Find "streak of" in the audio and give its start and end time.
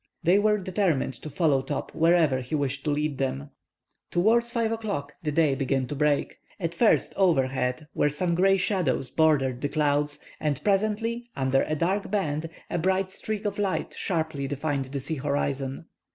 13.11-13.59